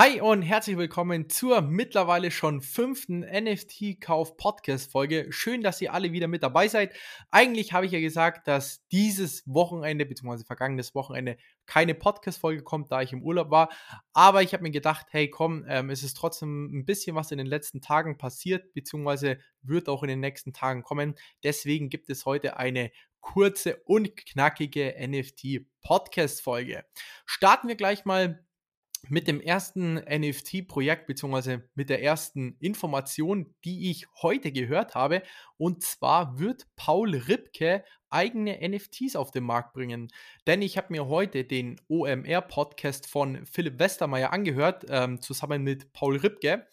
[0.00, 5.26] Hi und herzlich willkommen zur mittlerweile schon fünften NFT-Kauf-Podcast-Folge.
[5.28, 6.94] Schön, dass ihr alle wieder mit dabei seid.
[7.30, 10.44] Eigentlich habe ich ja gesagt, dass dieses Wochenende bzw.
[10.46, 13.68] vergangenes Wochenende keine Podcast-Folge kommt, da ich im Urlaub war.
[14.14, 17.36] Aber ich habe mir gedacht, hey komm, ähm, es ist trotzdem ein bisschen was in
[17.36, 21.14] den letzten Tagen passiert, beziehungsweise wird auch in den nächsten Tagen kommen.
[21.44, 26.86] Deswegen gibt es heute eine kurze und knackige NFT-Podcast-Folge.
[27.26, 28.42] Starten wir gleich mal
[29.08, 35.22] mit dem ersten NFT-Projekt beziehungsweise mit der ersten Information, die ich heute gehört habe.
[35.56, 40.08] Und zwar wird Paul Ripke eigene NFTs auf den Markt bringen.
[40.46, 46.16] Denn ich habe mir heute den OMR-Podcast von Philipp Westermeier angehört, ähm, zusammen mit Paul
[46.16, 46.66] Ripke.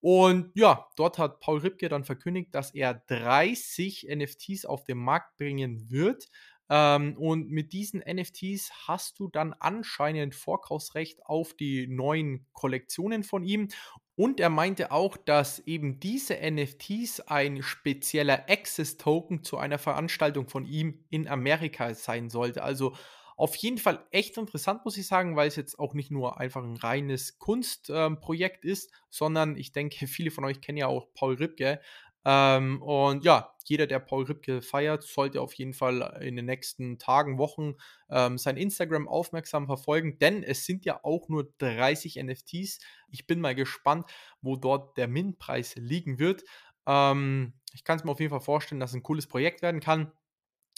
[0.00, 5.36] Und ja, dort hat Paul Ripke dann verkündigt, dass er 30 NFTs auf den Markt
[5.36, 6.28] bringen wird.
[6.70, 13.44] Ähm, und mit diesen NFTs hast du dann anscheinend Vorkaufsrecht auf die neuen Kollektionen von
[13.44, 13.68] ihm.
[14.14, 20.64] Und er meinte auch, dass eben diese NFTs ein spezieller Access-Token zu einer Veranstaltung von
[20.64, 22.62] ihm in Amerika sein sollte.
[22.62, 22.94] Also
[23.36, 26.62] auf jeden Fall echt interessant, muss ich sagen, weil es jetzt auch nicht nur einfach
[26.62, 31.34] ein reines Kunstprojekt ähm, ist, sondern ich denke, viele von euch kennen ja auch Paul
[31.34, 31.80] Ripke.
[32.24, 36.98] Ähm, und ja, jeder, der Paul Ripke feiert, sollte auf jeden Fall in den nächsten
[36.98, 37.74] Tagen, Wochen
[38.10, 42.80] ähm, sein Instagram aufmerksam verfolgen, denn es sind ja auch nur 30 NFTs.
[43.08, 44.10] Ich bin mal gespannt,
[44.42, 46.42] wo dort der Min-Preis liegen wird.
[46.86, 49.80] Ähm, ich kann es mir auf jeden Fall vorstellen, dass es ein cooles Projekt werden
[49.80, 50.12] kann.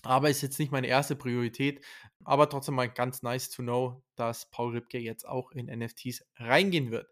[0.05, 1.85] Aber ist jetzt nicht meine erste Priorität.
[2.25, 6.91] Aber trotzdem mal ganz nice to know, dass Paul Ripke jetzt auch in NFTs reingehen
[6.91, 7.09] wird.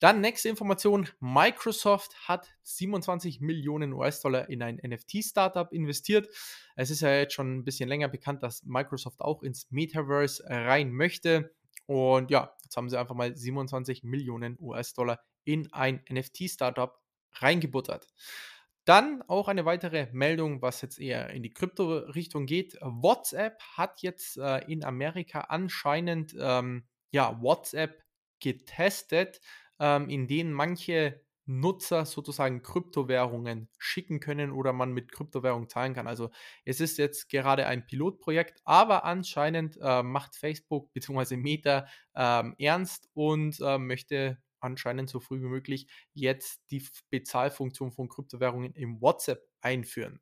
[0.00, 6.28] Dann nächste Information: Microsoft hat 27 Millionen US-Dollar in ein NFT-Startup investiert.
[6.74, 10.90] Es ist ja jetzt schon ein bisschen länger bekannt, dass Microsoft auch ins Metaverse rein
[10.90, 11.54] möchte.
[11.84, 16.98] Und ja, jetzt haben sie einfach mal 27 Millionen US-Dollar in ein NFT-Startup
[17.34, 18.06] reingebuttert.
[18.86, 22.78] Dann auch eine weitere Meldung, was jetzt eher in die Krypto-Richtung geht.
[22.80, 28.02] WhatsApp hat jetzt äh, in Amerika anscheinend ähm, ja, WhatsApp
[28.40, 29.40] getestet
[29.80, 36.06] ähm, in denen manche Nutzer sozusagen Kryptowährungen schicken können oder man mit Kryptowährungen zahlen kann.
[36.06, 36.30] Also
[36.64, 41.36] es ist jetzt gerade ein Pilotprojekt, aber anscheinend äh, macht Facebook bzw.
[41.36, 48.08] Meta ähm, ernst und äh, möchte anscheinend so früh wie möglich jetzt die Bezahlfunktion von
[48.08, 50.20] Kryptowährungen im WhatsApp einführen.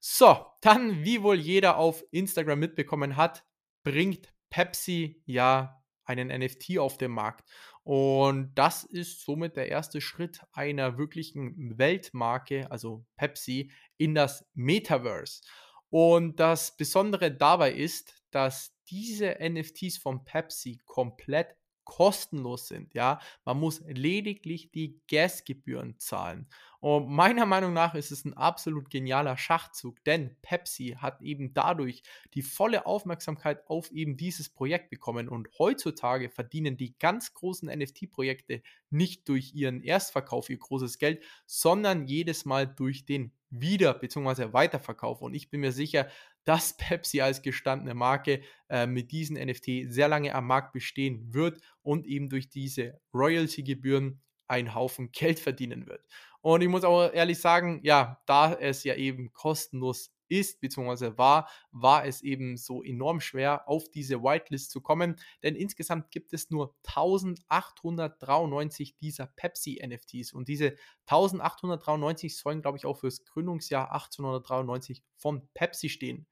[0.00, 3.44] So, dann, wie wohl jeder auf Instagram mitbekommen hat,
[3.84, 7.48] bringt Pepsi ja einen NFT auf den Markt.
[7.88, 15.40] Und das ist somit der erste Schritt einer wirklichen Weltmarke, also Pepsi, in das Metaverse.
[15.88, 21.56] Und das Besondere dabei ist, dass diese NFTs von Pepsi komplett
[21.88, 22.92] kostenlos sind.
[22.92, 26.46] Ja, man muss lediglich die Gasgebühren zahlen.
[26.80, 32.02] Und meiner Meinung nach ist es ein absolut genialer Schachzug, denn Pepsi hat eben dadurch
[32.34, 35.30] die volle Aufmerksamkeit auf eben dieses Projekt bekommen.
[35.30, 42.06] Und heutzutage verdienen die ganz großen NFT-Projekte nicht durch ihren Erstverkauf ihr großes Geld, sondern
[42.06, 44.52] jedes Mal durch den Wieder- bzw.
[44.52, 45.22] Weiterverkauf.
[45.22, 46.08] Und ich bin mir sicher,
[46.44, 51.60] dass Pepsi als gestandene Marke äh, mit diesen NFT sehr lange am Markt bestehen wird
[51.82, 56.04] und eben durch diese Royalty-Gebühren einen Haufen Geld verdienen wird.
[56.40, 61.48] Und ich muss auch ehrlich sagen, ja, da es ja eben kostenlos ist, beziehungsweise war,
[61.70, 66.48] war es eben so enorm schwer, auf diese Whitelist zu kommen, denn insgesamt gibt es
[66.50, 70.74] nur 1893 dieser Pepsi-NFTs und diese
[71.06, 76.26] 1893 sollen, glaube ich, auch fürs Gründungsjahr 1893 von Pepsi stehen.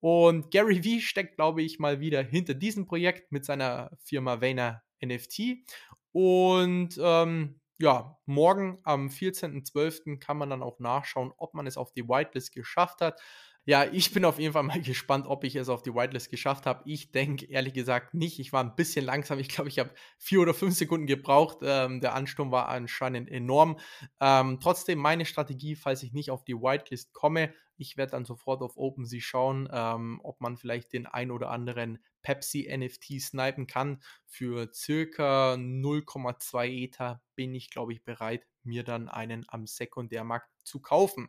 [0.00, 4.82] Und Gary Vee steckt, glaube ich, mal wieder hinter diesem Projekt mit seiner Firma Vayner
[5.04, 5.64] NFT.
[6.12, 10.18] Und ähm, ja, morgen am 14.12.
[10.20, 13.20] kann man dann auch nachschauen, ob man es auf die Whitelist geschafft hat.
[13.68, 16.64] Ja, ich bin auf jeden Fall mal gespannt, ob ich es auf die Whitelist geschafft
[16.64, 16.80] habe.
[16.86, 18.38] Ich denke ehrlich gesagt nicht.
[18.38, 19.38] Ich war ein bisschen langsam.
[19.38, 21.58] Ich glaube, ich habe vier oder fünf Sekunden gebraucht.
[21.62, 23.78] Ähm, der Ansturm war anscheinend enorm.
[24.20, 28.62] Ähm, trotzdem meine Strategie, falls ich nicht auf die Whitelist komme, ich werde dann sofort
[28.62, 34.02] auf OpenSea schauen, ähm, ob man vielleicht den ein oder anderen Pepsi NFT snipen kann.
[34.24, 40.80] Für circa 0,2 Ether bin ich, glaube ich, bereit, mir dann einen am Sekundärmarkt zu
[40.80, 41.28] kaufen.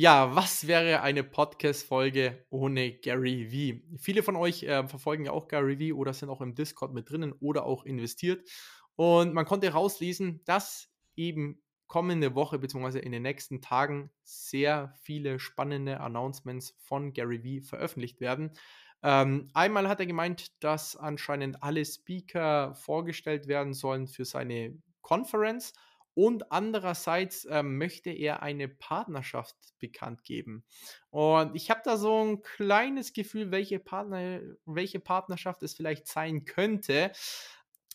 [0.00, 3.82] Ja, was wäre eine Podcast-Folge ohne Gary Vee?
[3.98, 7.10] Viele von euch äh, verfolgen ja auch Gary Vee oder sind auch im Discord mit
[7.10, 8.48] drinnen oder auch investiert.
[8.94, 13.00] Und man konnte rauslesen, dass eben kommende Woche bzw.
[13.00, 18.52] in den nächsten Tagen sehr viele spannende Announcements von Gary Vee veröffentlicht werden.
[19.02, 25.72] Ähm, einmal hat er gemeint, dass anscheinend alle Speaker vorgestellt werden sollen für seine Conference
[26.18, 30.64] und andererseits ähm, möchte er eine Partnerschaft bekannt geben.
[31.10, 36.44] Und ich habe da so ein kleines Gefühl, welche, Partner, welche Partnerschaft es vielleicht sein
[36.44, 37.12] könnte.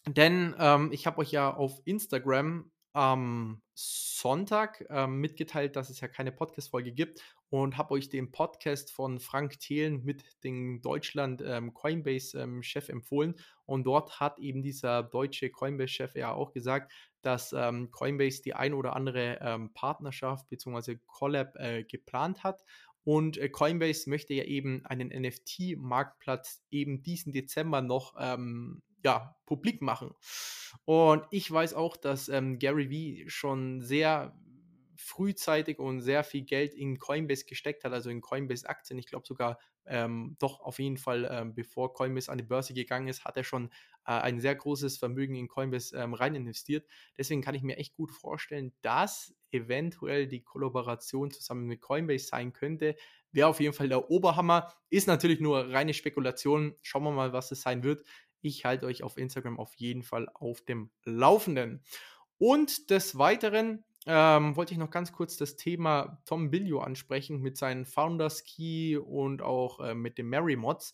[0.08, 6.08] Denn ähm, ich habe euch ja auf Instagram am Sonntag ähm, mitgeteilt, dass es ja
[6.08, 11.74] keine Podcast-Folge gibt und habe euch den Podcast von Frank Thelen mit dem Deutschland ähm,
[11.74, 13.36] Coinbase-Chef ähm, empfohlen.
[13.66, 16.92] Und dort hat eben dieser deutsche Coinbase-Chef ja auch gesagt,
[17.22, 20.98] dass ähm, Coinbase die ein oder andere ähm, Partnerschaft bzw.
[21.06, 22.64] Collab äh, geplant hat.
[23.04, 29.82] Und äh, Coinbase möchte ja eben einen NFT-Marktplatz eben diesen Dezember noch ähm, ja, publik
[29.82, 30.12] machen.
[30.86, 34.36] Und ich weiß auch, dass ähm, Gary Vee schon sehr
[34.96, 38.98] frühzeitig und sehr viel Geld in Coinbase gesteckt hat, also in Coinbase-Aktien.
[38.98, 43.08] Ich glaube sogar ähm, doch auf jeden Fall, ähm, bevor Coinbase an die Börse gegangen
[43.08, 43.70] ist, hat er schon
[44.06, 46.88] äh, ein sehr großes Vermögen in Coinbase ähm, rein investiert.
[47.18, 52.54] Deswegen kann ich mir echt gut vorstellen, dass eventuell die Kollaboration zusammen mit Coinbase sein
[52.54, 52.96] könnte.
[53.32, 54.74] Wäre auf jeden Fall der Oberhammer.
[54.90, 56.76] Ist natürlich nur reine Spekulation.
[56.82, 58.04] Schauen wir mal, was es sein wird.
[58.44, 61.82] Ich halte euch auf Instagram auf jeden Fall auf dem Laufenden.
[62.38, 67.58] Und des Weiteren ähm, wollte ich noch ganz kurz das Thema Tom Billio ansprechen mit
[67.58, 70.94] seinen Founders Key und auch äh, mit den Mary Mods.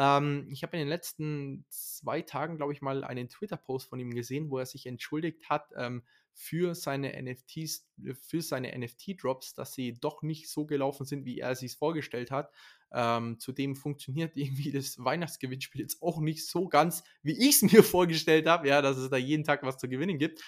[0.00, 4.14] Ähm, ich habe in den letzten zwei Tagen, glaube ich, mal einen Twitter-Post von ihm
[4.14, 6.02] gesehen, wo er sich entschuldigt hat ähm,
[6.32, 7.86] für seine NFTs,
[8.22, 12.50] für seine NFT-Drops, dass sie doch nicht so gelaufen sind, wie er sich vorgestellt hat.
[12.92, 17.82] Ähm, zudem funktioniert irgendwie das Weihnachtsgewinnspiel jetzt auch nicht so ganz, wie ich es mir
[17.82, 20.42] vorgestellt habe, ja, dass es da jeden Tag was zu gewinnen gibt.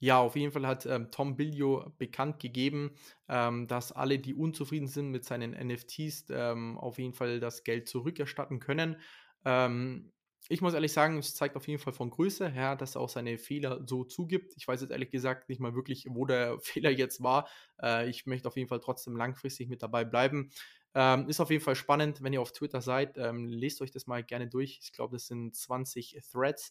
[0.00, 2.92] Ja, auf jeden Fall hat ähm, Tom Billio bekannt gegeben,
[3.28, 7.88] ähm, dass alle, die unzufrieden sind mit seinen NFTs, ähm, auf jeden Fall das Geld
[7.88, 8.96] zurückerstatten können.
[9.44, 10.12] Ähm,
[10.48, 13.08] ich muss ehrlich sagen, es zeigt auf jeden Fall von Größe, ja, dass er auch
[13.08, 14.54] seine Fehler so zugibt.
[14.56, 17.48] Ich weiß jetzt ehrlich gesagt nicht mal wirklich, wo der Fehler jetzt war.
[17.82, 20.50] Äh, ich möchte auf jeden Fall trotzdem langfristig mit dabei bleiben.
[20.94, 23.18] Ähm, ist auf jeden Fall spannend, wenn ihr auf Twitter seid.
[23.18, 24.78] Ähm, lest euch das mal gerne durch.
[24.82, 26.70] Ich glaube, das sind 20 Threads.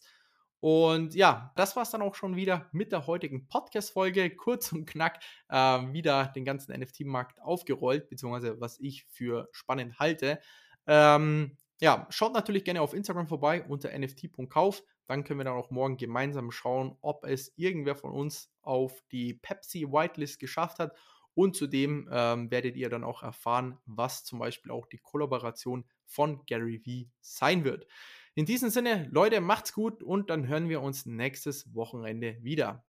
[0.60, 4.34] Und ja, das war es dann auch schon wieder mit der heutigen Podcast-Folge.
[4.34, 10.40] Kurz und knack äh, wieder den ganzen NFT-Markt aufgerollt, beziehungsweise was ich für spannend halte.
[10.86, 14.82] Ähm, ja, schaut natürlich gerne auf Instagram vorbei unter nft.kauf.
[15.06, 19.34] Dann können wir dann auch morgen gemeinsam schauen, ob es irgendwer von uns auf die
[19.34, 20.92] Pepsi Whitelist geschafft hat
[21.38, 26.44] und zudem ähm, werdet ihr dann auch erfahren, was zum Beispiel auch die Kollaboration von
[26.46, 27.86] Gary Vee sein wird.
[28.34, 32.84] In diesem Sinne, Leute, macht's gut und dann hören wir uns nächstes Wochenende wieder.